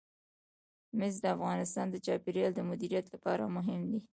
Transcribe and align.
مس 0.97 1.15
د 1.23 1.25
افغانستان 1.35 1.85
د 1.89 1.95
چاپیریال 2.05 2.51
د 2.55 2.61
مدیریت 2.69 3.05
لپاره 3.13 3.43
مهم 3.55 3.81
دي. 3.89 3.99